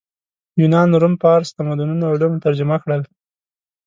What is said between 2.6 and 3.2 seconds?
کړل